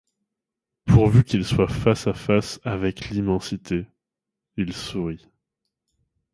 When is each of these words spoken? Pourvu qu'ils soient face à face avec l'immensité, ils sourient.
Pourvu 0.87 1.23
qu'ils 1.23 1.45
soient 1.45 1.67
face 1.67 2.07
à 2.07 2.13
face 2.15 2.59
avec 2.63 3.09
l'immensité, 3.11 3.85
ils 4.57 4.73
sourient. 4.73 5.29